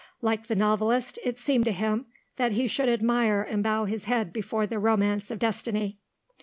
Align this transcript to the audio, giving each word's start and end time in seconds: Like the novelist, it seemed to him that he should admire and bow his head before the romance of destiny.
Like 0.23 0.47
the 0.47 0.55
novelist, 0.55 1.19
it 1.23 1.37
seemed 1.37 1.65
to 1.65 1.71
him 1.71 2.07
that 2.37 2.53
he 2.53 2.65
should 2.65 2.89
admire 2.89 3.43
and 3.43 3.61
bow 3.61 3.85
his 3.85 4.05
head 4.05 4.33
before 4.33 4.65
the 4.65 4.79
romance 4.79 5.29
of 5.29 5.37
destiny. 5.37 5.99